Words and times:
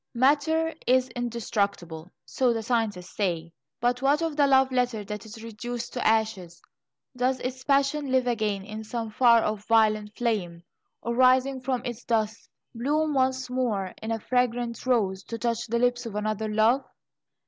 "Matter 0.15 0.73
is 0.87 1.09
indestructible," 1.09 2.11
so 2.25 2.53
the 2.53 2.63
scientists 2.63 3.15
say, 3.15 3.53
but 3.79 4.01
what 4.01 4.23
of 4.23 4.35
the 4.35 4.47
love 4.47 4.71
letter 4.71 5.03
that 5.03 5.27
is 5.27 5.43
reduced 5.43 5.93
to 5.93 6.03
ashes? 6.03 6.59
Does 7.15 7.39
its 7.41 7.63
passion 7.63 8.11
live 8.11 8.25
again 8.25 8.65
in 8.65 8.83
some 8.83 9.11
far 9.11 9.43
off 9.43 9.67
violet 9.67 10.15
flame, 10.15 10.63
or, 11.03 11.13
rising 11.13 11.61
from 11.61 11.85
its 11.85 12.03
dust, 12.03 12.49
bloom 12.73 13.13
once 13.13 13.47
more 13.47 13.93
in 14.01 14.09
a 14.11 14.19
fragrant 14.19 14.83
rose, 14.87 15.21
to 15.25 15.37
touch 15.37 15.67
the 15.67 15.77
lips 15.77 16.07
of 16.07 16.15
another 16.15 16.49
love? 16.49 16.83